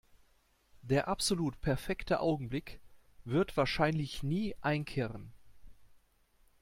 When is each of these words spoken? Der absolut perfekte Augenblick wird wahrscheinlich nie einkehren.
Der 0.81 1.07
absolut 1.07 1.61
perfekte 1.61 2.21
Augenblick 2.21 2.79
wird 3.23 3.55
wahrscheinlich 3.55 4.23
nie 4.23 4.55
einkehren. 4.59 5.31